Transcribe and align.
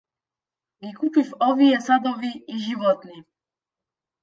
Ги 0.85 0.91
купив 1.01 1.29
овие 1.49 1.77
садови 1.87 2.33
и 2.53 2.57
животни. 2.65 3.23